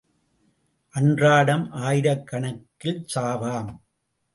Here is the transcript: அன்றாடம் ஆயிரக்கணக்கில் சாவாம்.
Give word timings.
அன்றாடம் 0.95 1.71
ஆயிரக்கணக்கில் 1.71 3.05
சாவாம். 3.15 3.71